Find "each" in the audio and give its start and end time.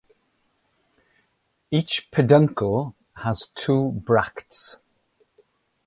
1.69-2.09